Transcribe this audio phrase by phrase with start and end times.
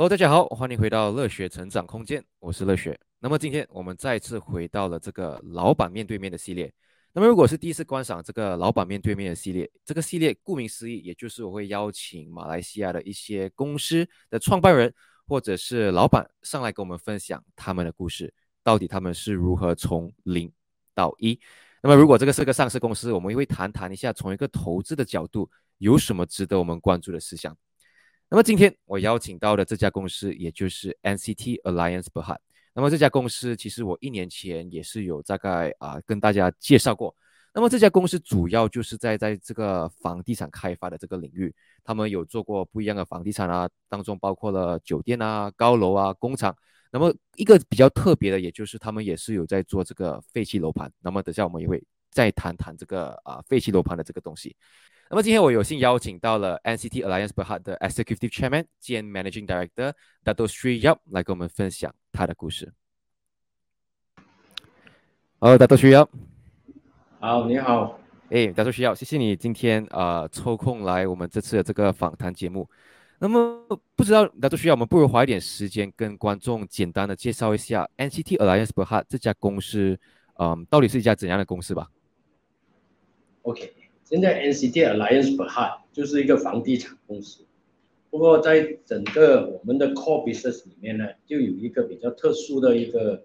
[0.00, 2.98] Hello，大家好，欢迎回到乐学成长空间，我是乐学。
[3.18, 6.72] 那么今天我们再次回到了这个老板面对面的系列。
[7.12, 14.90] 那么如果是第一次观赏这个老板面对面的系列，这个系列顾名思义，也就是我会邀请马来西亚的一些公司的创办人
[15.28, 18.32] 或者是老板上来跟我们分享他们的故事，
[18.62, 20.50] 到底他们是如何从零
[20.94, 21.38] 到一。
[21.82, 27.54] 那么如果这个是个上市公司，我们也会谈谈一下从一个投资的角度有什么值得我们关注的事项。
[28.32, 32.38] 那么今天我邀请到的这家公司，也就是 NCT Alliance Berhad。
[32.72, 37.12] 那么这家公司其实我一年前也是有大概啊跟大家介绍过。
[37.52, 46.56] 那么这家公司主要就是在在这个房地产开发的这个领域，他们有做过不一样的房地产啊，当中包括了酒店啊、高楼啊、工厂。
[46.92, 50.88] 那么一个比较特别的，也就是他们也是有在做这个废弃楼盘。
[51.00, 54.54] 那么等下我们也会再谈谈这个啊废弃楼盘的这个东西。
[55.12, 59.92] 那么今天我有幸邀请到了 NCT Alliance Berhad 的 Executive Chairman 兼 Managing Director
[60.24, 62.72] Dato Sri Yap 来跟我们分享他的故事。
[65.40, 66.06] Hello Dato Sri Yap。
[67.18, 67.98] 好，你好。
[68.28, 72.70] 哎，Dato Sri Yap，谢谢你今天啊抽空来我们这次的这个访谈节目。
[73.18, 79.98] 那么不知道 Dato Sri Yap，我们不如花一点时间跟观众简单的介绍一下 NCT Alliance Berhad 这家公司，
[80.38, 81.90] 嗯，到底是一家怎样的公司吧
[83.42, 83.74] ？OK。
[84.10, 87.44] 现在 NCT Alliance Berhad 就是一个房地产公司，
[88.10, 93.24] 不过在整个我们的 core business 里面呢，就有一个比较特殊的一个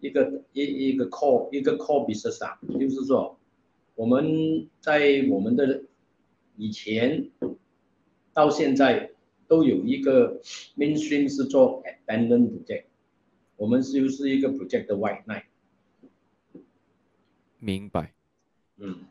[0.00, 3.38] 一个一一个 core 一个 core business 啊，就是说
[3.94, 5.84] 我们在我们的
[6.58, 7.30] 以前
[8.34, 9.12] 到现在
[9.46, 10.42] 都有一个
[10.76, 12.84] mainstream 是做 abandoned project，
[13.56, 15.44] 我们是又是一个 project 的 white line。
[17.58, 18.12] 明白，
[18.76, 19.06] 嗯。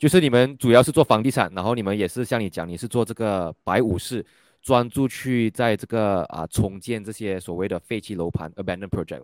[0.00, 4.24] 就是你们主要是做房地产，然后你们也是像你讲，你是做这个白武士，
[4.62, 9.22] 专注去在这个啊重建这些所谓的废弃楼盘 （abandoned project）。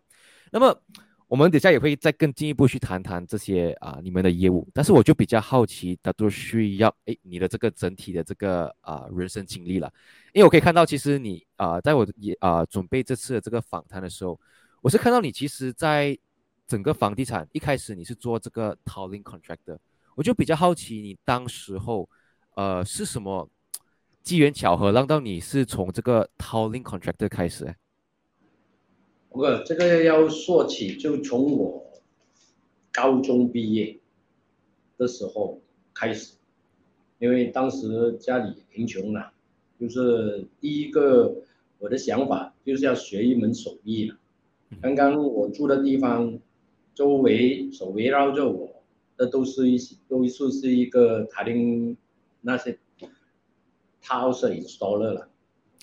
[0.52, 0.78] 那么
[1.28, 4.68] 我们等下也会再更进一步去谈谈这些啊你们的业务。
[4.74, 9.90] 但是我就比较好奇，大都需要哎你的这个整体的这个啊人生经历了，
[10.34, 14.38] 因为我可以看到，其实你啊在我也啊准备这次的这个访谈的时候，
[14.82, 16.14] 我是看到你其实在
[16.66, 19.78] 整个房地产一开始你是做这个 towing contractor。
[20.16, 22.08] 我就比较好奇，你当时候，
[22.54, 23.50] 呃，是什么
[24.22, 27.76] 机缘巧合让到你是从这个 towing contractor 开始？
[29.28, 31.84] 不过这个要说起，就从我
[32.90, 33.98] 高中毕业
[34.96, 35.60] 的时候
[35.92, 36.36] 开始，
[37.18, 39.30] 因为当时家里贫穷了，
[39.78, 41.36] 就是第一个
[41.78, 44.16] 我的想法就是要学一门手艺了。
[44.80, 46.38] 刚刚我住的地方
[46.94, 48.75] 周围所围绕着我。
[49.16, 51.96] 这都是一些，都是是一个塔林
[52.42, 52.78] 那些
[54.02, 55.28] house installer 了。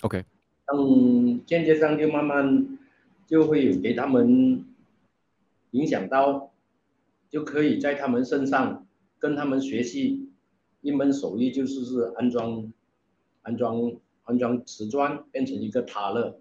[0.02, 0.24] OK，
[0.72, 2.78] 嗯，间接上就慢慢
[3.26, 4.64] 就会有给他们
[5.72, 6.52] 影响到，
[7.28, 8.86] 就可以在他们身上
[9.18, 10.28] 跟他们学习
[10.80, 12.72] 一门手艺，就是是安装
[13.42, 13.92] 安装
[14.24, 16.38] 安装瓷砖变成一个塔勒，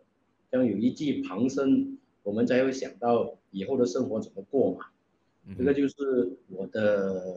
[0.51, 4.85] 这样有一技傍身，我们才会想到以后的生活怎么过嘛。
[5.57, 5.95] 这个就是
[6.47, 7.35] 我的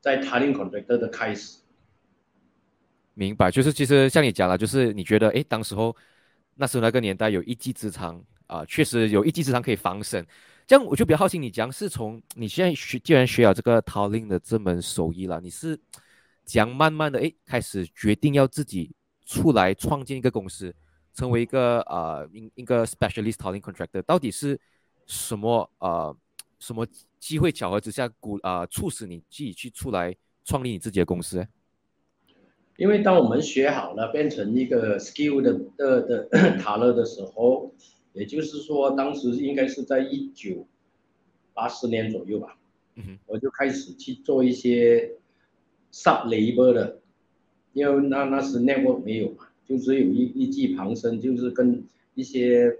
[0.00, 1.58] 在 Tiling Contractor 的开始。
[3.14, 5.94] 明白，就是其实像你讲了，就是你觉得，哎，当时候
[6.54, 10.24] 那时候那个年代有一技之长啊，确实有一技之长可以防身。
[10.68, 15.76] 这样我就比较好奇，你讲是从你现在学，既然学了这个 Tiling 的这门手艺了，你是
[16.44, 18.94] 讲慢慢的哎开始决定要自己
[19.24, 20.72] 出来创建一个公司，
[21.12, 24.60] 成为一个呃一一个 Specialist Tiling Contractor，到底是
[25.06, 26.16] 什么呃？
[26.58, 26.86] 什么
[27.26, 30.14] 机会巧合之下，鼓啊促使你自己去出来
[30.44, 31.44] 创立你自己的公司？
[32.76, 36.28] 因为当我们学好了变成一个 skill 的的的
[36.62, 37.74] 塔勒的时候，
[38.12, 40.68] 也就是说当时应该是在一九
[41.52, 42.56] 八四年左右吧，
[43.26, 45.10] 我就开始去做一些
[45.92, 47.00] sub labor 的，
[47.72, 52.72] 因为那那时 network 没有嘛，就只有一一技旁身，就是跟一些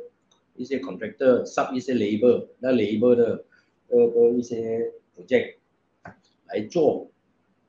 [0.54, 3.44] 一些 contractor sub 一些 labor，那 labor 的。
[3.88, 5.56] 呃的一些组件
[6.48, 7.10] 来做，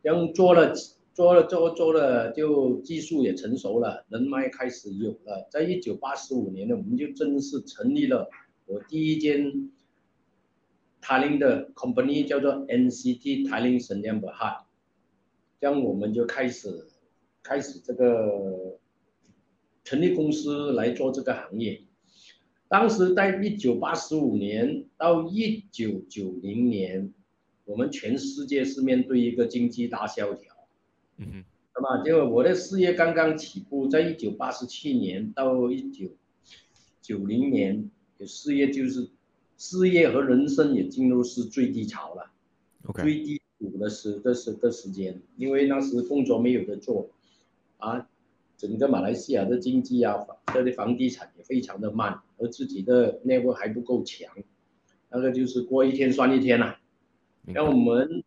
[0.04, 0.74] 这样做了
[1.14, 5.48] 做了做做了，就技术也成熟了，人脉开始有了。
[5.50, 8.30] 在一九八十五年呢，我们就正式成立了
[8.68, 9.72] 我第一间
[11.02, 14.66] 塔林的 company，叫做 NCT 塔林神联 Berhad，
[15.60, 16.88] 这样我们就开始
[17.42, 18.78] 开始这个
[19.84, 21.82] 成立公司来做这个行业。
[22.70, 27.14] 当时在一九八十五年到一九九零年，
[27.66, 30.54] 我们全世界是面对一个经济大萧条，
[31.18, 31.44] 嗯哼，
[31.76, 36.10] 那么就我的事业刚刚起步，在一九八十七年到一九
[37.02, 39.10] 九零年的事业就是
[39.58, 42.32] 事业和人生也进入是最低潮了。
[42.86, 47.10] OK，最低谷的时的时的时间，因为那时工作没有的做，
[47.78, 48.08] 啊，
[48.58, 50.16] 整个马来西亚的经济啊，
[50.52, 54.30] 这里房地产也非常的慢，而自己的 network 还不够强，
[55.10, 56.76] 那个就是过一天算一天呐、
[57.44, 58.24] 明白像我们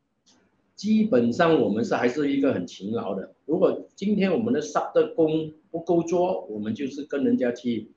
[0.77, 3.35] 基本上我们是还是一个很勤劳的。
[3.45, 7.91] 如果今天我们的上的工不够做，我们就是跟人家去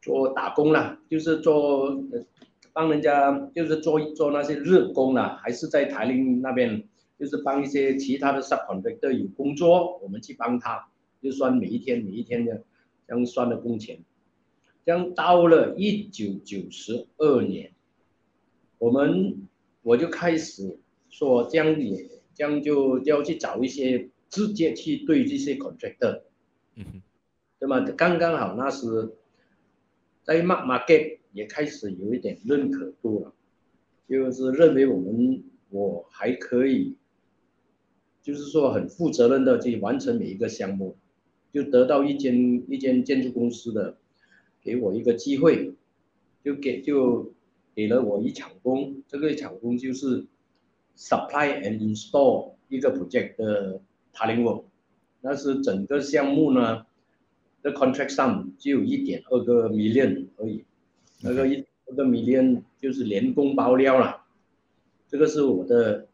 [0.00, 2.24] 做打工啦，就是做呃
[2.72, 6.82] 帮人家就是做做那些日工啦，还是在台林那边，
[7.20, 10.88] 就是帮一些其他的 subcontractor 有工作，我们去帮他，
[11.22, 12.64] 就算每一天每一天的
[13.06, 14.00] 这样算的工钱。
[14.84, 17.72] 这样到了一九九十二年，
[18.78, 19.48] 我们
[19.82, 20.76] 我就开始
[21.08, 26.22] 说这样也这样就就要去找一些直接去对这些 contractor，
[26.74, 27.02] 嗯哼，
[27.60, 27.80] 对吗？
[27.96, 29.14] 刚刚好那时
[30.24, 33.32] 在 mark market 也开始有一点认可度了，
[34.08, 36.96] 就是认为我们我还可以，
[38.20, 40.96] 就是说很负责任的去完成每一个项目，
[41.52, 43.96] 就得到一间一间建筑公司的
[44.62, 45.74] 给我一个机会，
[46.42, 47.32] 就给就
[47.74, 50.24] 给了我一场工，这个场工就是
[50.96, 53.80] supply and install 一个 project 的
[54.14, 54.64] tiling work，
[55.20, 56.86] 那是整个项目呢
[57.62, 60.64] 的 contract sum 只有一点二个 million 而已，
[61.22, 64.24] 那个一二个 million 就是连工包料了，
[65.08, 66.08] 这个是我的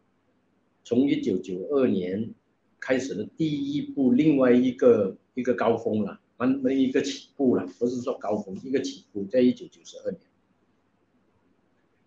[0.84, 2.34] 从一九九二年
[2.80, 10.20] 开始的第一步，另外一个一个高峰了，完那一个起步了，不是说高峰，一个起步，在一九九十二年，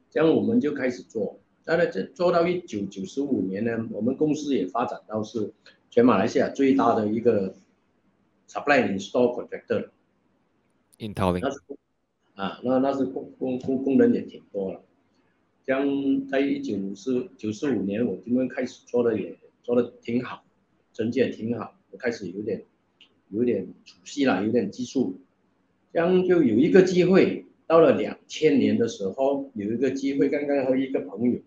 [0.10, 5.54] 这样我们就开始做，当然这做到一九九十五年呢，我们公司也发展到是
[5.90, 7.56] 全马来西亚最大的一个
[8.50, 11.60] supply and install contractor，in t a l i n 那是
[12.36, 14.84] 啊，那那是工工工工人也挺多了。
[15.64, 20.44] 这样在一九四九四五年，我这边开始做的也做的挺好，
[20.92, 22.66] 成绩也挺好，我开始有点
[23.32, 25.16] 有点熟悉了，有点技术，
[25.92, 31.40] 这样就有一个机会，到了两千年的时候，有一个机会，刚刚和一个朋友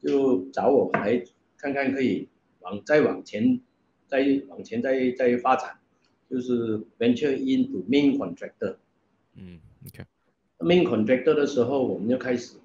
[0.00, 1.24] 就找我来
[1.56, 2.28] 看看可以
[2.60, 3.60] 往再往前，
[4.06, 5.78] 再往前再再发展，
[6.30, 8.76] 就是 venture into main contractor。
[9.34, 12.56] 嗯，OK，main contractor 的时候，我们就开始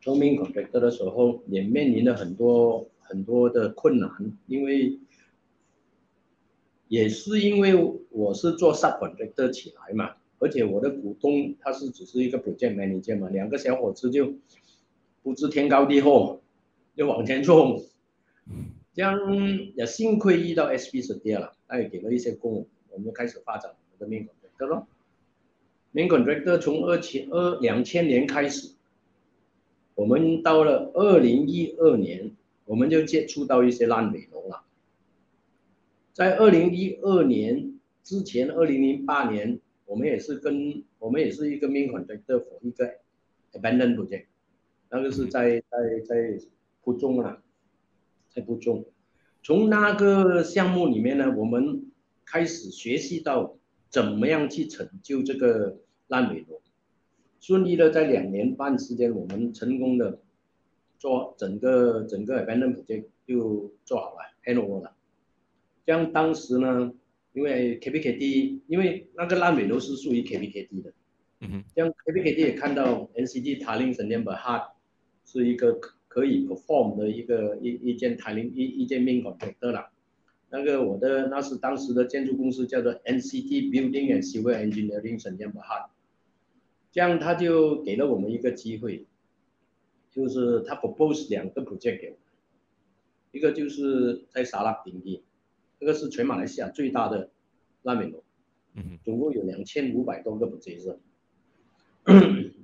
[0.00, 4.10] 做 main contractor 的时候，也面临了很多很多的困难，
[4.46, 4.98] 因为
[6.90, 7.72] 也是因为
[8.10, 14.34] 我是做 subcontractor 起来嘛，而且我的股东他是只是一个 project manager 嘛，两个小伙子就
[15.22, 16.42] 不知天高地厚，
[16.96, 17.80] 就往前冲，
[18.92, 19.20] 这样
[19.76, 24.88] 也幸亏遇到 SB 是跌了，他也给了一些工，我们就开始发展我们的 main contractor 咯。
[25.94, 28.72] main contractor 从二千二两千年开始，
[29.94, 32.32] 我们到了二零一二年，
[32.64, 34.64] 我们就接触到一些烂尾楼了。
[36.12, 42.96] 在二零一二年之前，二零零八年，我们也是跟我们也是一个 main contractor for 一个
[43.52, 44.26] abandoned project，
[44.90, 46.40] 那个是在在在
[46.82, 47.42] 不中了，
[48.28, 48.84] 在不中。
[49.42, 51.90] 从那个项目里面呢，我们
[52.24, 53.56] 开始学习到
[53.88, 55.78] 怎么样去成就这个
[56.08, 56.60] 烂尾楼，
[57.40, 60.18] 顺利的在两年半时间，我们成功的
[60.98, 64.92] 做整个整个 abandoned project 就做好了 handover 了。
[65.90, 66.92] 这样当时呢，
[67.32, 70.92] 因为 KPKD，因为那个烂尾楼是属于 KPKD 的，
[71.40, 74.68] 嗯哼，这样 KPKD 也看到 NCT Tiling s e n d a m b e r Hard
[75.24, 79.90] 是一个可可以 perform 的一个一一件 tiling 一一件 main contractor 啦。
[80.50, 85.74] 那个我的那是当时的建筑公司叫做 NCT Building and Civil Engineering s e n d a m b e r h
[85.74, 85.90] a t
[86.92, 89.06] 这样他就给了我们一个机会，
[90.12, 92.18] 就是他 propose 两个 project 给我们，
[93.32, 95.24] 一个就是在沙拉顶地，
[95.80, 97.30] 这个是全马来西亚最大的
[97.82, 98.22] 烂尾楼。
[98.74, 100.98] 嗯，总共有两千五百多个 position。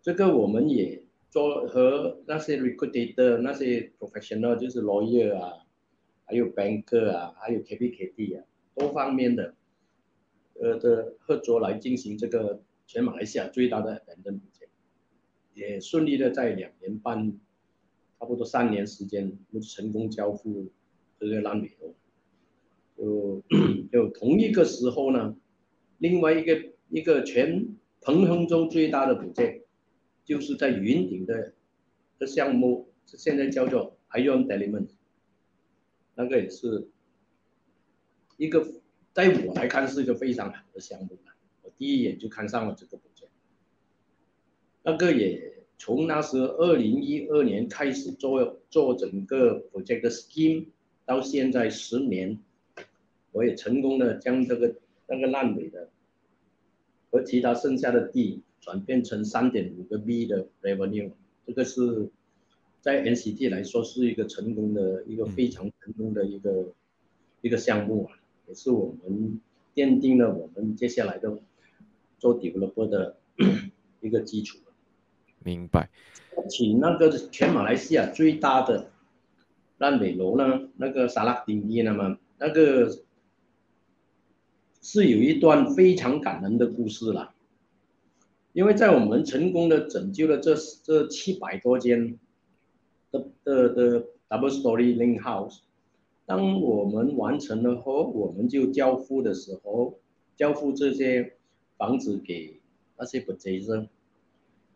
[0.00, 5.66] 这个我们也做和那些 recruiter 那些 professional，就是 lawyer 啊，
[6.24, 9.54] 还有 banker 啊，还有 KPKD 啊，多方面的
[10.54, 14.68] 呃的合作来进行这个全马来西亚最大的 abandoned project，
[15.54, 17.38] 也顺利的在两年半，
[18.18, 20.70] 差不多三年时间，就成功交付
[21.18, 21.94] 这个烂尾楼。
[22.96, 23.42] 就
[23.92, 25.36] 就同一个时候呢，
[25.98, 27.68] 另外一个一个全
[28.00, 29.62] 彭亨州最大的 project，
[30.24, 31.54] 就是在云顶的
[32.18, 34.88] 的项目，是现在叫做 Ion Element，
[36.14, 36.88] 那个也是
[38.36, 38.66] 一个
[39.12, 41.18] 在我来看是一个非常好的项目
[41.62, 43.28] 我第一眼就看上了这个 project。
[44.82, 50.68] 那个也从那时二零一二年开始做做整个补建的 scheme，
[51.04, 52.38] 到现在十年，
[53.36, 54.76] 我也成功的将这个
[55.06, 55.90] 那个烂尾的
[57.10, 61.10] 和其他剩下的地转变成三点五个 B 的 revenue，
[61.46, 62.08] 这个是
[62.80, 66.72] 在 NCT 来说是一个成功的一个非常成功的一个
[67.42, 68.16] 一个项目啊，
[68.48, 69.38] 也是我们
[69.74, 71.38] 奠定了我们接下来的
[72.18, 73.18] 做 developer 的
[74.00, 74.58] 一个基础。
[75.44, 75.90] 明白。
[76.48, 78.90] 请那个全马来西亚最大的
[79.76, 82.90] 烂尾楼呢，那个沙拉丁伊那么那个
[84.88, 87.34] 是有一段非常感人的故事了。
[88.52, 92.16] 因为在我们成功的拯救了这这七百多间
[93.10, 95.58] 的的的 double story link house，
[96.24, 99.98] 当我们完成了后，我们就交付的时候，
[100.36, 101.32] 交付这些
[101.76, 102.60] 房子给
[102.96, 103.88] 那些 purchaser，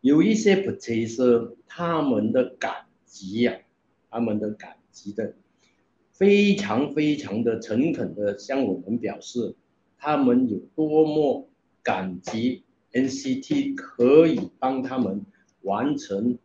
[0.01, 3.61] 有一些 purchaser 他们的感激呀，
[4.11, 5.35] 他们的感激的
[6.11, 9.55] 非常非常的诚恳的向我们表示，
[10.01, 11.49] 他们有多么
[11.85, 12.65] 感激。
[12.93, 15.25] NCT 可以帮他们
[15.63, 16.37] 完成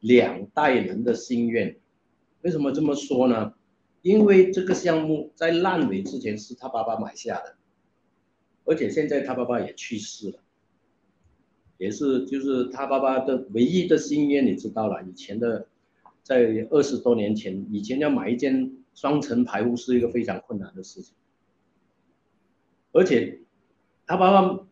[0.00, 1.78] 两代人的心愿，
[2.42, 3.54] 为什么这么说呢？
[4.02, 7.56] 因为这个项目在烂尾之前是他爸爸买下的，
[8.66, 10.40] 而且现在他爸爸也去世了，
[11.78, 15.66] 也是就是他爸爸的唯一的心愿，你知道了，以前的
[16.22, 21.14] 在二十多年前，以前要买一间双层排屋是一个非常困难的事情，
[22.94, 23.42] 而且
[24.06, 24.64] 他爸爸。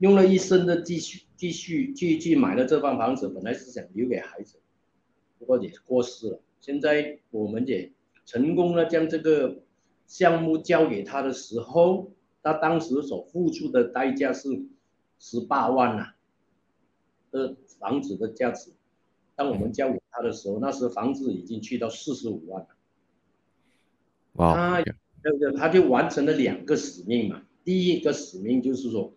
[0.00, 4.60] 用了一生的积蓄，积蓄去去买了这套房子，本来是想留给孩子，
[5.38, 6.42] 不过也过世了。
[6.60, 7.90] 现在我们也
[8.26, 9.62] 成功了，将这个
[10.06, 14.66] 项目交给他的时候，他当时所付出的代价是
[15.18, 16.12] 十八万呐，
[17.30, 18.74] 的房子的价值。
[19.34, 22.68] 当我们交给他的时候，那时房子已经去到四十五万了。
[24.34, 24.54] 哇！
[24.54, 24.82] 他
[25.22, 27.45] 这个他就完成了两个使命嘛。
[27.66, 29.12] 第一个使命就是说。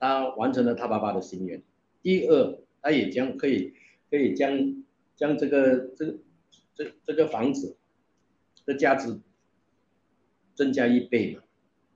[0.00, 1.60] 他完成了他爸爸的心愿。
[2.02, 3.74] 第二，他也将可以
[4.08, 4.84] 可以将
[5.16, 6.18] 将这个这个
[6.72, 7.76] 这这个房子
[8.64, 9.20] 的价值
[10.54, 11.42] 增加一倍嘛。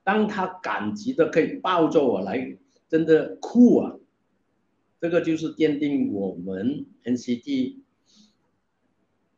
[0.03, 2.59] 当他感激的可以抱着我来，
[2.89, 3.97] 真的酷啊！
[5.01, 7.77] 这个就是奠定我们 NCT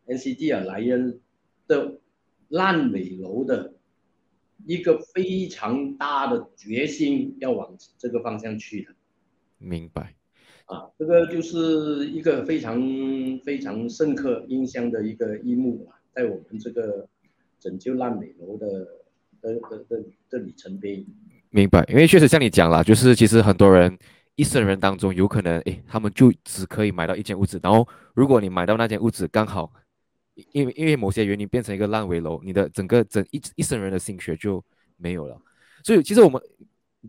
[0.07, 1.21] NCT 啊莱恩
[1.67, 2.01] 的
[2.49, 3.74] 烂尾楼的。
[4.67, 8.95] 一个非常大的决心要往这个方向去的，
[9.59, 10.15] 明白，
[10.67, 12.81] 啊，这个就是一个非常
[13.45, 17.07] 非常深刻印象的一个一幕啊，在我们这个
[17.61, 18.67] 拯救烂尾楼的
[19.43, 21.07] 的的的的里程碑。
[21.51, 23.99] 明白，因为确实像你讲了，就是其实很多人
[24.35, 29.73] 一生人当中有可能，哎，他们就只可以买到一间屋子，然后如果你买到那间屋子刚好。
[30.53, 34.63] 因为因为某些原因变成一个烂尾楼，你的整个整一一生人的心血就
[34.97, 35.41] 没有了。
[35.85, 36.43] 所以其实我们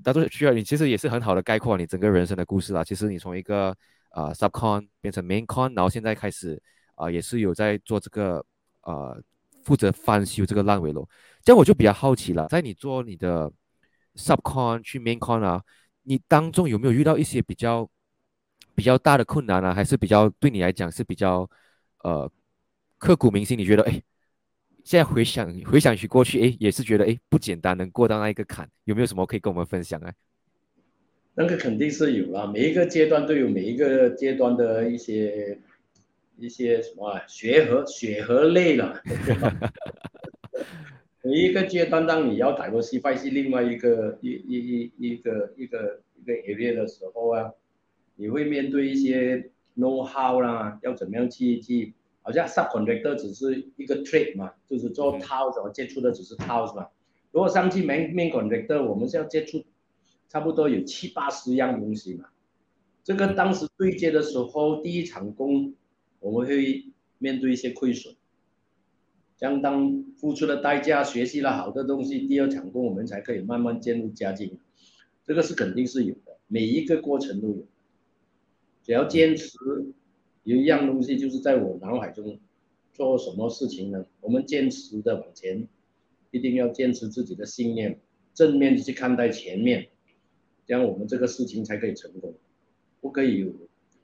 [0.04, 2.84] 大多需要你，其实也是很好的概括你整个人生的故事啦。
[2.84, 3.76] 其实你从一个
[4.10, 6.62] 啊 subcon 变成 maincon，然后现在开始
[6.94, 8.46] 啊也是有在做这个
[8.82, 9.20] 呃
[9.64, 11.08] 负责翻修这个烂尾楼。
[11.42, 13.52] 这样我就比较好奇了，在你做你的
[14.16, 15.64] subcon 去 maincon 啊，
[16.04, 17.90] 你当中有没有遇到一些比较
[18.76, 19.74] 比较大的困难啊？
[19.74, 21.50] 还是比较对你来讲是比较
[22.04, 22.32] 呃？
[22.98, 24.02] 刻骨铭心，你觉得哎，
[24.84, 30.14] 现在回想回想起过去，哎，也是觉得哎不简单，能过到那一个坎，有没有什么可以跟我们分享啊？
[31.36, 35.60] 那个肯定是有了，每一个阶段都有每一个阶段的一些
[36.38, 39.02] 一些什么啊血和血和泪了。
[41.22, 47.52] 每一个阶段，当你要打过西派是另外一个一一一一个一个一个 area 的时候啊，
[48.16, 51.94] 你会面对一些 know how 啦，要怎么样去去。
[52.26, 56.88] 好像 subcontractor 只是一个 trade 嘛，就是做 tiles 我接触的只是 tiles 嘛。
[57.30, 59.64] 如果上去 main main contractor，我们是要接触
[60.28, 62.26] 差不多有七八十样东西嘛。
[63.04, 65.76] 这个当时对接的时候，第一场工
[66.20, 66.86] 我们会
[67.20, 68.16] 面对一些亏损，
[69.38, 74.58] 相当付出的代价，学习了好多东西，第二场工我们才可以慢慢渐入佳境。
[75.24, 77.68] 这个是肯定是有的，每一个过程都有，
[78.82, 79.56] 只要坚持。
[80.46, 82.38] 有一样东西就是在我脑海中，
[82.94, 84.06] 做什么事情呢？
[84.22, 85.68] 我们坚持的往前，
[86.30, 88.00] 一定要坚持自己的信念，
[88.32, 89.88] 正面去看待前面，
[90.68, 92.36] 这样我们这个事情才可以成功。
[93.02, 93.54] 不可以有，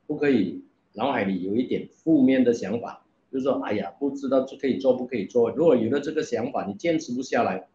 [0.08, 5.52] 不可以脑海里有一点负面的想法，就是说，哎呀，不知道可以做不可以做。
[5.52, 7.70] 如果有了这个想法，你坚持不下来，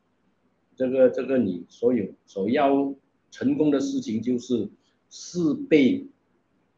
[0.74, 2.92] 这个这个你所有所要
[3.30, 4.68] 成功的事情就是
[5.08, 6.08] 事倍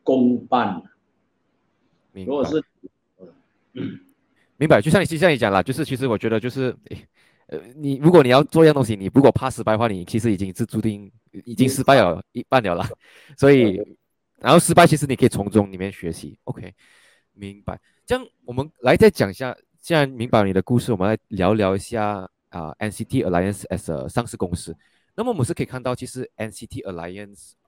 [0.02, 0.82] 功半。
[2.18, 2.62] 明如果是
[4.56, 6.76] 明白，就像你就像你讲了，就是其实我觉得就是，
[7.46, 11.10] 呃，你如果你要做一样东西，你如果怕失败的话，你其实已经是注定
[11.44, 12.88] 已经失败了一半了啦。
[13.36, 13.80] 所以，
[14.40, 16.36] 然后失败其实你可以从中里面学习。
[16.44, 16.74] OK，
[17.34, 17.78] 明白。
[18.04, 24.76] 这样我们来再讲一下，既然明白你的故事，我们来聊聊一下啊、NCT Alliance as a 上市公司。
[25.14, 27.52] 那么我们是可以看到，其实 NCT Alliance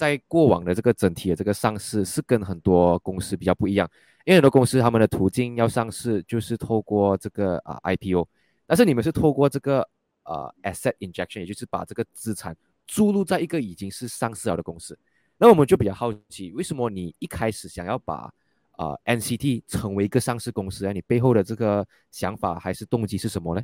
[0.00, 3.86] 在过往的这个整体的这个上市是跟很多公司比较不一样。
[4.24, 8.26] 因为很多公司他们的途径要上市就是透过这个啊、IPO，
[8.66, 9.86] 但是你们是透过这个
[10.24, 14.98] 呃 asset injection，也就是把这个资产注入在一个已经是上市了的公司。
[15.36, 18.32] 那我们就比较好奇，为什么你一开始想要把
[18.72, 20.92] 啊、NCT 成为一个上市公司啊？
[20.92, 23.62] 你背后的这个想法还是动机是什么呢？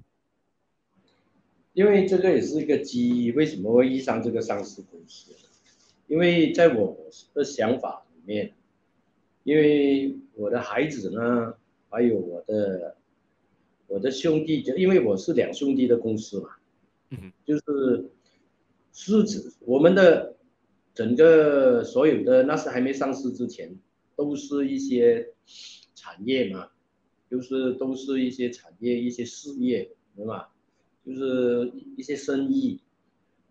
[1.73, 5.33] 因为这个也是一个机遇，为什么会遇上这个上市公司？
[6.07, 6.97] 因为在我
[7.35, 8.55] 的想法里面，
[9.45, 11.55] 因为我的孩子呢，
[11.89, 12.97] 还有我的
[13.87, 16.51] 我的兄弟，就因为我是两兄弟的公司嘛，
[17.11, 18.11] 嗯就是
[18.93, 20.37] 是指我们的
[20.95, 23.77] 整个所有的那是还没上市之前，
[24.17, 25.33] 都是一些
[25.95, 26.71] 产业嘛，
[27.31, 30.53] 就是都是一些产业、一些事业，对吧？
[31.05, 32.81] 就是一些生意。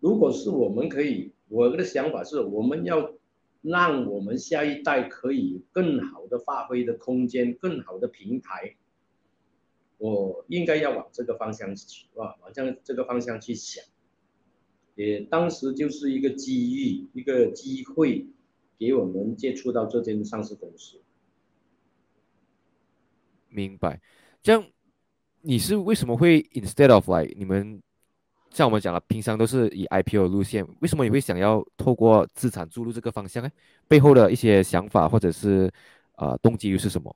[0.00, 3.14] 如果是我们可以，我的想法是，我们要
[3.62, 8.76] 让我们下一代可以更好的发挥的空间，更好的平台。
[9.98, 13.84] 我应该要往这个方向去，啊，往这样这个方向去想。
[14.94, 18.26] 也当时就是一个机遇，一个机会，
[18.78, 21.00] 给我们接触到这间上市公司。
[23.48, 24.00] 明白。
[24.42, 24.66] 这样
[25.40, 27.82] 你是为什么会 instead of like 你们
[28.56, 33.50] 像我们讲了，平常都是以 IPO 路线，为什么你会想要透过资产注入这个方向呢？
[33.86, 35.70] 背后的一些想法或者是
[36.14, 37.14] 呃动机又是什么？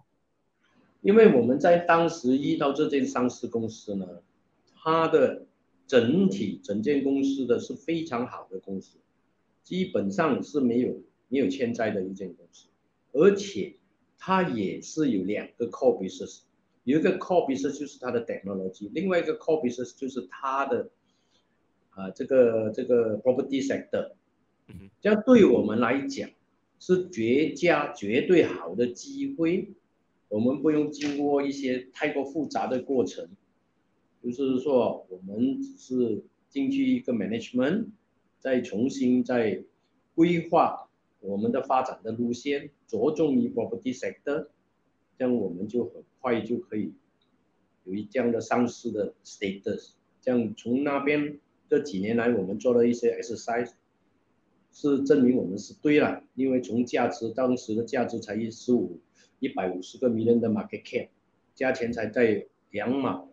[1.00, 4.07] 因为我们在当时遇到这间上市公司呢，
[4.83, 5.46] 它的
[5.87, 8.98] 整体整间公司的是非常好的公司，
[9.62, 10.94] 基本上是没有
[11.29, 12.66] 没有欠债的一间公司，
[13.12, 13.74] 而且
[14.18, 16.40] 它也是有两个 core business，
[16.85, 20.90] 有一个 core business 就是它的 technology，另外一个 core business 就是它的
[21.90, 24.12] 啊、这个这个 property sector，
[24.68, 26.31] 嗯这样对我们来讲
[26.79, 29.72] 是绝佳绝对好的机会。
[30.29, 33.29] 我们不用经过一些太过复杂的过程，
[34.22, 37.87] 就是说我们只是进去一个 management，
[38.38, 39.64] 再重新再
[40.14, 44.46] 规划我们的发展的路线，着重于 property sector，
[45.18, 46.94] 这样我们就很快就可以
[47.83, 49.94] 有一这样的上市的 status。
[50.20, 53.70] 这样从那边这几年来我们做了一些 exercise，
[54.70, 59.00] 是证明我们是对了，因为从价值当时的价值才一十五。
[59.42, 61.09] 一百五十个 million 的 market cap，
[61.54, 63.26] 价钱才在两毛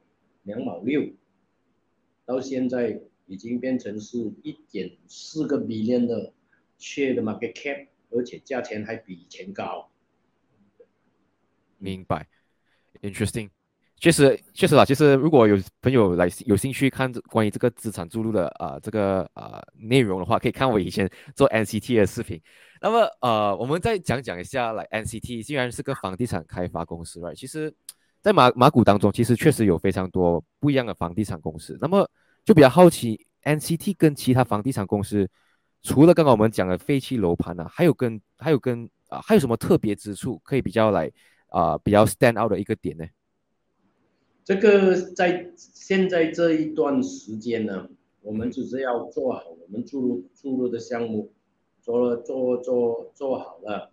[0.44, 1.06] 两毛六，
[2.24, 6.32] 到现在已经变成是一点四个 million 的
[6.80, 9.90] share 的 market cap，而且价钱还比以前高。
[11.78, 12.30] 明白
[13.02, 13.50] ，interesting。
[14.00, 14.86] 确实，确实啦。
[14.86, 22.40] 其实，如果有朋友来有兴趣看关于这个资产注入的啊、这个啊、内容的话，可以看我以前做 NCT 的视频。
[22.80, 27.34] 那么呃，我们再讲讲一下，来 NCT 既然是个房地产开发公司，right？
[27.34, 27.74] 其实，
[28.22, 31.76] 在马马股当中，其实确实有非常多不一样的房地产公司。
[31.82, 32.08] 那么
[32.46, 35.28] 就比较好奇，NCT 跟其他房地产公司，
[35.82, 41.12] 除了刚刚我们讲的废弃楼盘啊，还有跟还有跟啊、还有什么特别之处，可以比较来
[41.50, 43.04] 啊、比较 stand out 的一个点呢？
[44.48, 47.90] 这个在现在这一段时间呢，
[48.22, 51.34] 我们只是要做好我们注入注入的项目，
[51.82, 53.92] 做了做做做好了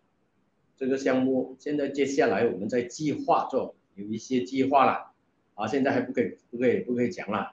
[0.77, 5.11] 这个项目，现在接下来我们在计划做，有一些计划了，
[5.55, 7.51] 啊，现在还不可以不可以不可以讲了，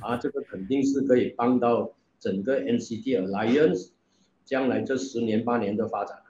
[0.00, 1.90] 啊，这个肯定是可以帮到
[2.20, 3.88] 整个 NCT Alliance
[4.44, 6.22] 将来这十年八年的发展。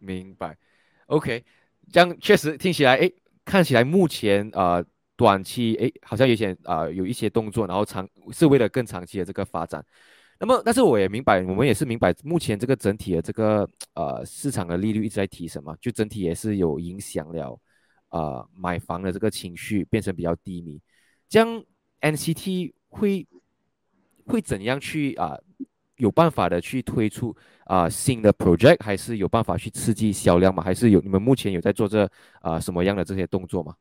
[0.00, 0.58] 明白
[1.06, 1.46] ，OK，
[1.90, 3.10] 这样确实听起来，哎，
[3.46, 4.84] 看起来目前呃
[5.18, 9.84] 短期，哎，好像有些啊、有一些动作，然后长是为了更长期的这个发展。
[10.38, 17.60] 那么，但是我也明白，我们也是明白，目前这个整体的这个呃市场的利率一直在提升嘛，就整体也是有影响了，
[18.10, 20.80] 呃买房的这个情绪变成比较低迷。
[21.28, 21.64] 这样
[22.00, 23.26] NCT 会
[24.24, 25.36] 会怎样去啊、
[25.96, 30.62] 有办法的去推出啊、新的 project，还是有办法去刺激销量吗？
[30.62, 32.08] 还是有你们目前有在做这
[32.40, 33.74] 啊、什么样的这些动作吗？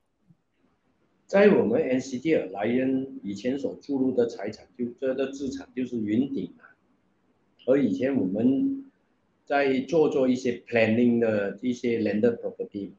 [1.27, 6.71] 在我们 NCD 来源以前所注入的财产，就这个资产就是云顶啊，
[7.65, 8.85] 而以前我们
[9.43, 12.91] 在做做一些 planning 的一些 land property，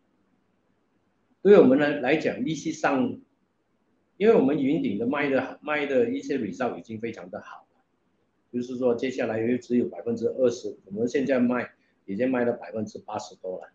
[1.40, 3.18] 对我们来来讲，利息上，
[4.18, 7.80] 因为我们云顶的卖的卖的一些 result 已经非常的好了，
[8.52, 11.70] 就是说接下来又只有百分之二十，我们现在卖
[12.04, 13.68] 已经卖了百分之八十多了，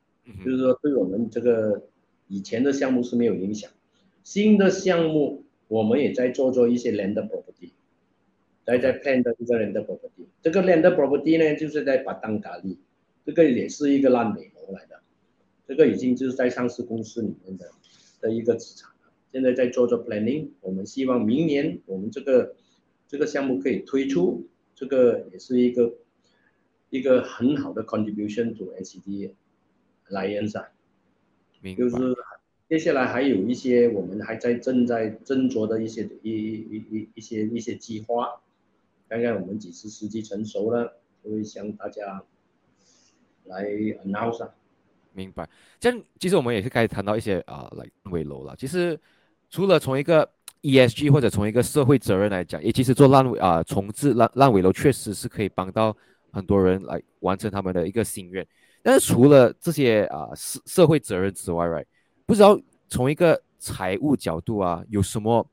[0.45, 1.87] 就是说对我们这个
[2.27, 3.71] 以前的项目是没有影响，
[4.23, 7.71] 新的项目我们也在做做一些 land property。
[8.65, 12.77] 在在 plan 的一个 land property，这个 land property 呢，就是在巴当咖喱，
[13.25, 15.01] 这个也是一个烂尾楼来的，
[15.67, 17.69] 这个已经就是在上市公司里面的
[18.21, 19.12] 的一个资产了。
[19.33, 22.55] 现在在做做 planning，我们希望明年我们这个
[23.05, 25.95] 这个项目可以推出，这个也是一个
[26.89, 29.31] 一个很好的 contribution to NCD
[30.07, 30.65] 来源上，
[31.77, 31.95] 就是
[32.73, 38.41] 接下来还有一些我们还在正在斟酌的一些一一一一些一些计划。
[39.07, 42.23] 看看我们几次时机成熟了，就会向大家
[43.45, 43.63] 来
[44.03, 44.49] announce。
[45.12, 45.47] 明白。
[45.79, 48.55] 这样其实我们也是开始谈到一些啊，来尾楼了。
[48.55, 48.99] 其实
[49.51, 50.27] 除了从一个
[50.63, 55.95] ESG 或者从一个社会责任来讲，也其实做烂尾啊重置烂烂尾楼确实是可以帮到
[56.31, 58.43] 很多人来完成他们的一个心愿。
[58.81, 61.86] 但是除了这些啊社社会责任之外，right？
[62.25, 65.47] 不知道从一个财务角度啊有什么？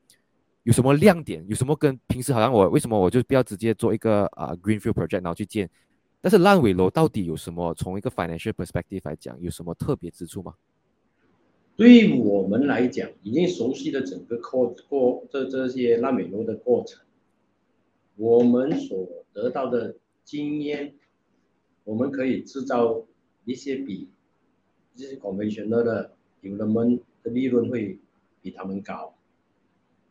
[0.63, 1.43] 有什么亮点？
[1.47, 5.67] 有什么跟平时好像我为什么我就不要直接做一个啊 greenfield project 然后去建？
[6.21, 7.73] 但是烂尾楼到底有什么？
[7.73, 10.53] 从一个 financial perspective 来讲，有什么特别之处吗？
[11.75, 17.01] 对于我们来讲，已经熟悉了整个过过这这些烂尾楼的过程，
[18.15, 20.93] 我们所得到的经验，
[21.83, 23.01] 我们可以制造
[23.45, 24.07] 一些比
[24.95, 27.99] 这些我们选择的有的们的利润会
[28.41, 29.15] 比他们高。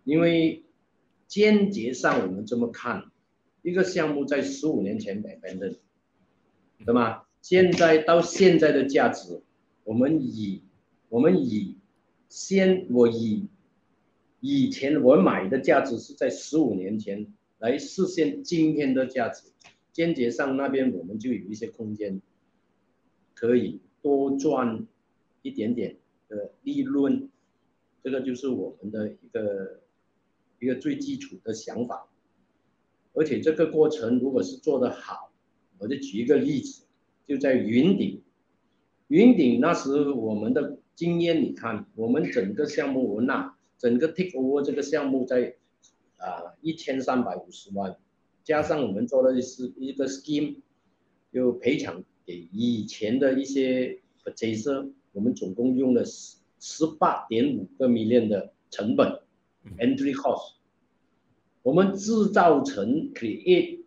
[0.05, 0.65] 因为
[1.29, 3.11] 间接上我们这么看，
[3.63, 5.77] 一个项目在十五年前买翻的，
[6.85, 7.23] 对吗？
[7.43, 9.43] 现在到现在的价值，
[9.85, 10.63] 我们以
[11.09, 11.77] 我们以
[12.29, 13.47] 先我以
[14.41, 17.27] 以前我买的价值是在十五年前
[17.59, 19.49] 来实现今天的价值，
[19.93, 22.21] 间接上那边我们就有一些空间，
[23.35, 24.87] 可以多赚
[25.43, 25.97] 一点点
[26.31, 27.29] 的利润，
[28.03, 29.81] 这个就是我们的一个。
[30.63, 32.07] 一个最基础的想法，
[33.15, 35.33] 而且这个过程如果是做得好，
[35.79, 36.85] 我就举一个例子，
[37.27, 38.23] 就在云顶，
[39.09, 45.57] 云顶那时我们的经验，你看我们整个项目文纳，整个 take over 这个项目在
[46.19, 47.97] 啊一千三百五十万，
[48.45, 50.57] 加上我们做的是一个 scheme，
[51.33, 59.21] 就赔偿给以前的一些 purchaser，我们总共用了十十八点五个 million 的成本。
[59.79, 60.55] Entry cost，
[61.63, 63.83] 我们制造成 create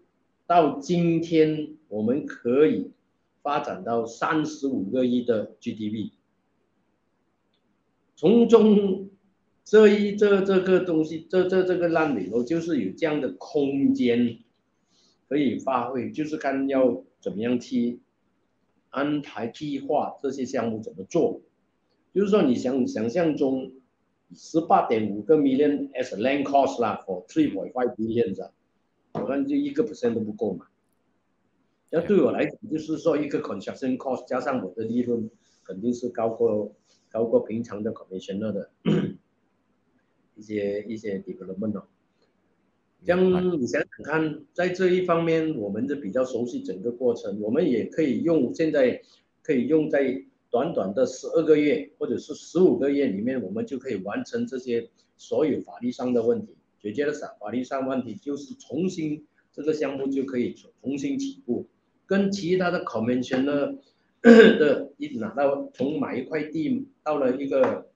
[0.45, 2.91] 到今天，我们可以
[3.41, 6.12] 发展到三十五个亿的 GDP，
[8.15, 9.09] 从中
[9.63, 14.38] 这一这这个东西，这这这个烂尾楼就是有这样的空间
[15.27, 17.99] 可以发挥，就是看要怎么样去
[18.93, 21.41] 安排计划这些项目怎么做，
[22.13, 23.73] 就是说你想想象中。
[24.36, 28.51] 十八点五个 million as land cost 啦，for three point five billion 啊，
[29.12, 30.65] 我看就一个 percent 都不够嘛。
[31.91, 35.29] 那对我来讲，就是说一个 construction cost 加上我的利润，
[35.63, 36.73] 肯定是高过
[37.12, 38.71] 高过平常的 commission 的
[40.34, 41.84] 一些一些 development 哦。
[43.05, 49.01] 像你想想看，在这一方面，我们就比较熟悉整个过程，我们也可以用现在
[49.41, 50.23] 可以用在。
[50.53, 54.87] 短短的十二个月或者是十五个月里面，我们就可以完成这些
[55.17, 57.25] 所有法律上的问题，解决了啥？
[57.39, 61.65] 法律上问题就是重新这个项目就可以重新起步，
[62.05, 63.73] 跟其他的 convention 呢
[64.21, 67.87] 的一拿到从买一块地到了一个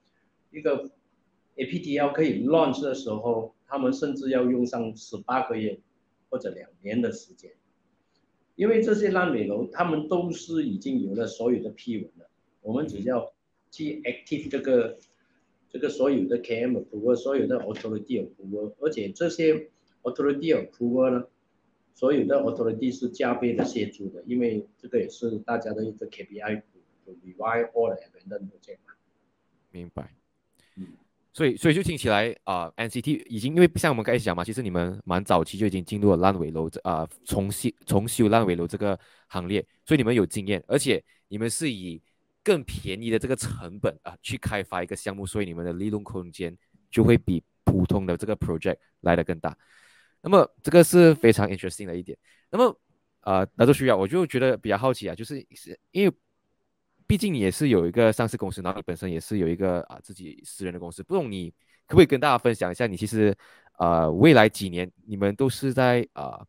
[0.50, 0.90] 一个
[1.54, 5.78] APTL 可以 launch 的时候，他们甚至要用上十八个月
[6.30, 7.52] 或者两年的时间，
[8.56, 12.28] 因为这些烂尾楼他们都是已经有了所有的批文了。
[12.62, 13.32] 我们只要
[13.70, 14.98] 去 active 这个
[15.70, 19.70] 这个所有的 KM approval，所有的 authority approval，而且这些
[20.02, 21.26] authority approval 呢，
[21.94, 26.62] 所有的 authority 是加倍的协助的，因为这个也是大家的一个 KPI，
[27.06, 28.80] 就 revise all the evidence 这样。
[29.70, 30.14] 明白。
[31.32, 42.02] 所以所以就听起来啊，NCT 已经因为像我们开始讲嘛，其实你们蛮早期就已经进入了烂尾楼这啊重修重修烂尾楼这个行列，所以你们有经验，而且你们是以
[42.42, 46.56] 更便宜的这个成本啊，去开发一个项目，所以你们的利润空间
[46.90, 49.56] 就会比普通的这个 project 来的更大。
[50.22, 52.18] 那么这个是非常 interesting 的一点。
[52.50, 52.80] 那么
[53.20, 56.12] 啊，那都需要，我就觉得比较好奇啊，就是是因为
[57.08, 61.50] 毕竟你也是有一个上市公司，然后你本身也是有一个啊自己私人的公司，不懂你
[61.86, 63.34] 可不可以跟大家分享一下，你其实
[63.78, 66.46] 呃未来几年你们都是在啊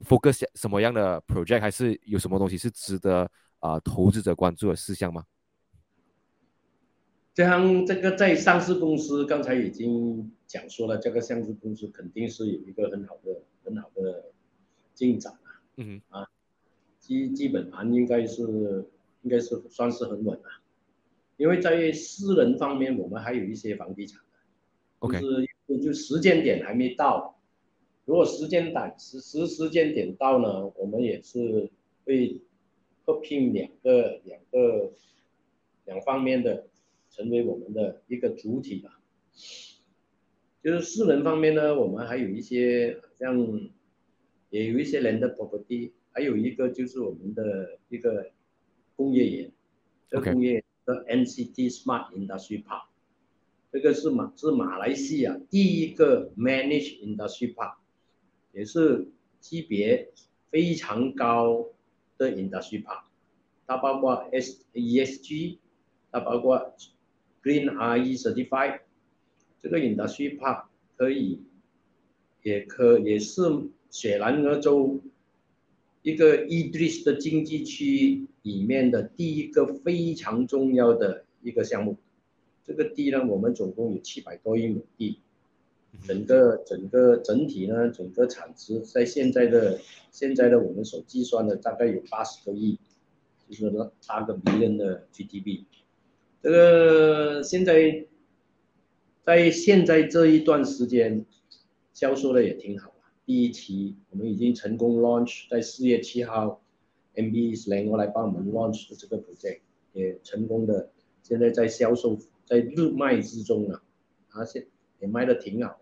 [0.00, 5.24] focus 什么样的 project，还是有什么东西是值得啊投资者关注的事项吗？
[7.32, 14.24] 像这个在上市公司，刚才已经讲说了，这个上市公司肯定是有一个很好的、很好的
[14.92, 15.62] 进展啊。
[15.76, 16.28] 嗯哼，啊，
[16.98, 18.84] 基基本盘应该是
[19.22, 20.62] 应该是算是很稳啊。
[21.36, 24.20] 因为在私人方面，我们还有一些房地产
[25.00, 27.40] ，OK，就是就时间点还没到。
[28.04, 31.70] 如果时间点时时时间点到呢，我们也是
[32.04, 32.40] 会
[33.04, 34.92] 合并两个两个
[35.84, 36.66] 两方面的。
[37.12, 39.00] 成为我们的一个主体吧。
[40.62, 43.36] 就是私人方面呢，我们还有一些像，
[44.50, 48.30] 也有一些人的 property，还有一个就是我们的一个
[49.00, 49.50] 工业园，
[50.10, 52.82] 这个工业的 NCT Smart Industry Park，
[53.72, 57.76] 这个是马是马来西亚第一个 Managed Industry Park，
[58.52, 59.08] 也是
[59.40, 60.12] 级别
[60.50, 61.70] 非常高
[62.18, 63.04] 的 Industry Park，
[63.66, 65.56] 它包括 S ESG，
[66.10, 66.76] 它包括。
[67.42, 68.80] Green RE Certified，
[69.62, 70.64] 这个 Industry Park
[70.98, 71.40] 可以，
[72.42, 73.40] 也可也是
[73.88, 75.00] 雪兰莪州
[76.02, 81.96] 一个 Edris 的经济区里面的第一个非常重要的一个项目。
[82.64, 85.18] 这个地呢，我们总共有七百多亿亩地，
[86.06, 89.78] 整个整个整体呢，整个产值在现在的
[90.10, 92.78] 现在的我们所计算的大概有八十多亿，
[93.48, 93.70] 就是
[94.06, 95.64] 八个迷人的 GDP。
[96.42, 98.06] 这个现在
[99.24, 101.26] 在现在这一段时间
[101.92, 102.94] 销售的也挺好
[103.30, 106.60] 第一期我们已经成功 launch，在四月七号
[107.14, 109.60] ，MB 是来我来帮我们 launch 的这个 project
[109.92, 110.90] 也成功的，
[111.22, 113.80] 现在在销售在热卖之中了，
[114.32, 114.66] 而且
[114.98, 115.78] 也卖的挺好。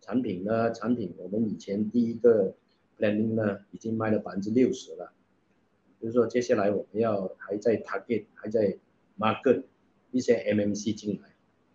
[0.00, 2.54] 产品呢，产品我们以前第一个
[2.98, 5.12] planning 呢已经卖了百分之六十了，
[6.00, 8.78] 就是说接下来我们要还在 target 还在
[9.18, 9.64] market。
[10.12, 11.28] 一些 MMC 进来，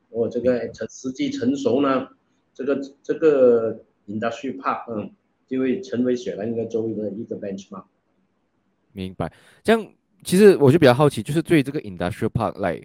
[0.09, 2.09] 如果这个成实际成熟呢，
[2.55, 5.11] 这个这个 industry park 嗯，
[5.47, 7.85] 就会成为雪兰莪州的一个 benchmark。
[8.91, 9.31] 明白。
[9.63, 12.81] 这样其实我就比较好奇，就是对这个 industrial park 来，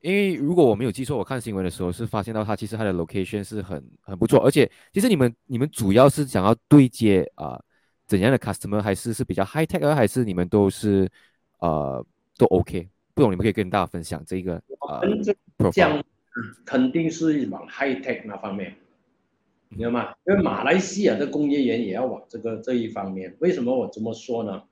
[0.00, 7.60] 因为如果我没有记错，我看新闻的时候是发现到它其实它的 location 是很很不错，而且其实你们你们主要是想要对接啊
[8.06, 11.08] 怎样的 customer，还是是比较 high tech 啊，还是你们都是
[11.58, 12.04] 呃
[12.36, 12.88] 都 OK？
[13.14, 14.54] 不懂，你们可以跟大家分享这个
[14.88, 16.02] 呃，这样
[16.64, 18.74] 肯定是往 high tech 那方面，
[19.76, 20.14] 明白吗？
[20.26, 23.36] 因为马来西亚的工业园也要往这个这一方面。
[23.40, 24.62] 为什么我这么说呢？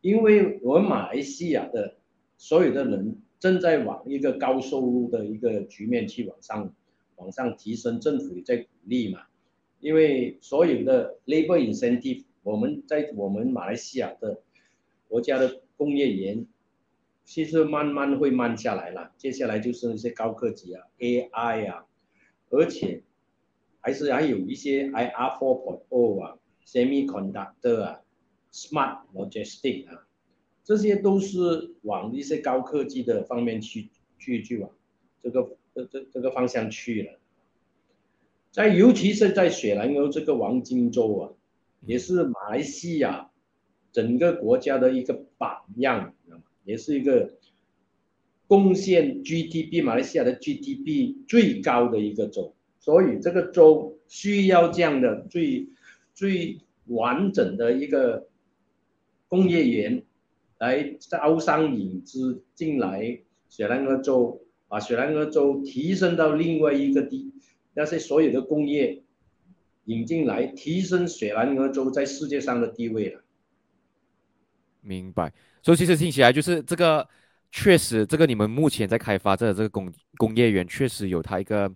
[0.00, 1.96] 因为我们马来西亚的
[2.36, 6.72] 所有的人正在往一个高收入的一个局面去往上
[7.16, 9.20] 往上提升，政府也在鼓励嘛。
[9.80, 14.40] 因为所有的 labor incentive，我们在我们马来西亚的
[15.08, 16.46] 国家的工业园。
[17.24, 21.86] 其实慢慢会慢下来了，接下来就是那些高科技啊，AI 啊，
[22.50, 23.04] 而且
[23.82, 28.00] 还是还有一些 IR four point o 啊，semiconductor 啊
[28.50, 30.06] ，smart logistic 啊，
[30.64, 34.70] 这些都是往一些高科技的方面去去去往
[35.22, 37.18] 这个这这这个方向去了。
[38.50, 41.32] 在尤其是在雪兰莪这个黄金州啊，
[41.84, 43.30] 也是马来西亚
[43.92, 46.14] 整个国家的一个榜样。
[46.64, 47.32] 也是一个
[48.46, 55.68] 贡献 GDP 马来西亚的 GDP 最高的一个州，所以这个州需要这样的最
[56.12, 58.26] 最完整的一个
[59.28, 60.02] 工业园
[60.58, 67.32] 来招商引资进来雪兰莪州，把雪兰莪州提升到另外一个地，
[67.74, 69.00] 那些所有的工业
[69.84, 73.22] 引进来，提升雪兰莪州在世界上的地位了。
[74.80, 75.32] 明白。
[75.62, 77.08] 所以其实听起来就是这个，
[77.52, 81.72] 确实这个你们目前在开发这这个工工业园，确实有它一个，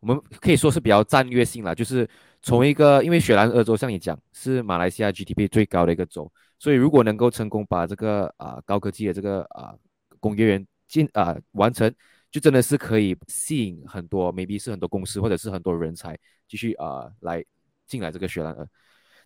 [0.00, 1.74] 我们可以说是比较战略性了。
[1.74, 2.08] 就是
[2.42, 9.74] 从一个，因为雪兰莪州像你讲是马来西亚 GDP 最高的一个州，所以如果能够成功把这个啊高科技的这个啊
[10.20, 11.92] 工业园进啊完成，
[12.30, 17.44] 就真的是可以吸引很多 maybe 是很多公司或者是很多人才继续啊来
[17.86, 18.66] 进来这个雪兰莪。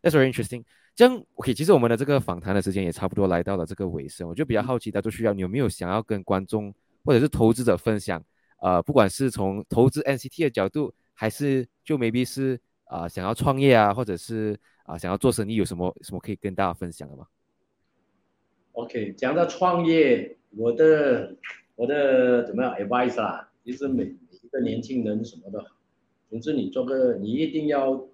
[0.02, 0.64] That's very interesting.
[0.94, 8.22] 这样 OK，其实我们的这个访谈的时间也差不多来到了这个尾声，我就比较好奇，大家需要你有没有想要跟观众或者是投资者分享？
[8.62, 17.26] 呃，不管是从投资 NCT 的角度，还是就 maybe 是啊想要创业啊，或者是啊想要做生意，有什么什么可以跟大家分享的吗
[18.72, 21.36] ？OK，讲到创业，我的
[21.74, 23.50] 我的怎么样 advice 啦？
[23.64, 25.66] 其实每每一个年轻人什么的，
[26.30, 28.08] 总之你做个，你一定要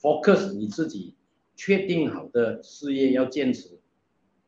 [0.00, 1.16] focus 你自己
[1.56, 3.80] 确定好的事业要坚持。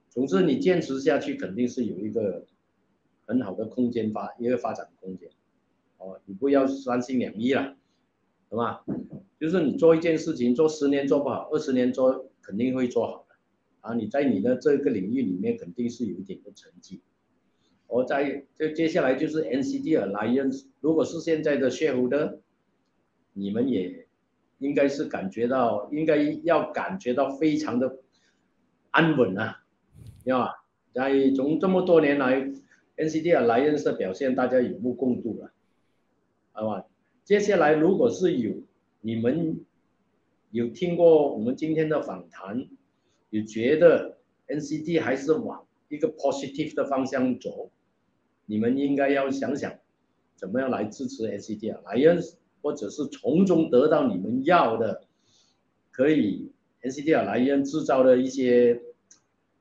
[0.08, 2.46] 总之你坚持下去，肯定是有一个
[3.28, 5.28] 很好的空间发一个发展空间。
[5.98, 7.76] 哦，你不要三心两意了，
[8.48, 8.80] 懂吗？
[9.38, 13.34] 就是你做一件事情，做十年做不好，二十年做肯定会做好的。
[13.82, 17.02] 啊，你在你的这个领域里面肯定是有一点的成绩。
[17.86, 22.40] 我在这接下来就是 NCD Alliance，如果是现在的雪湖的
[23.34, 24.06] 你们也
[24.58, 27.98] 应该是感觉到，应该要感觉到非常的
[28.90, 29.62] 安稳啊，
[30.24, 30.64] 要吧？
[30.92, 32.50] 在从这么多年来
[32.98, 35.52] ，NCD Alliance 的表现大家有目共睹了。
[36.52, 36.84] 好吧，
[37.24, 38.52] 接下来如果是有
[39.00, 39.60] 你们
[40.50, 42.68] 有听过我们今天的访谈，
[43.30, 47.70] 有觉得 NCD 还是往一个 positive 的方向走，
[48.46, 49.78] 你们应该要想想
[50.34, 51.96] 怎么样来支持 NCD 啊，来
[52.60, 55.02] 或者是从中得到你们要的，
[55.92, 56.50] 可以
[56.82, 58.82] NCD 啊来制造的一些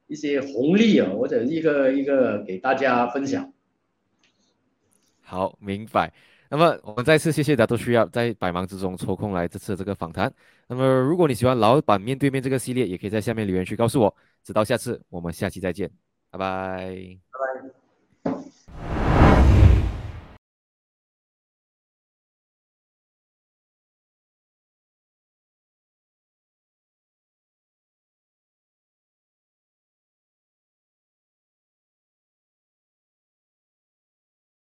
[0.07, 3.53] 一些红利啊，或者一个一个给大家分享。
[5.21, 6.11] 好，明白。
[6.49, 10.33] 那么我们再次谢谢大家都需要在百忙之中抽空来这次这个访谈。
[10.67, 14.15] 那么如果你喜欢老板面对面这个系列，也可以在下面留言区告诉我。
[14.43, 15.91] 直到下次，我们下期再见，
[16.31, 17.17] 拜拜。
[18.23, 18.96] 拜拜。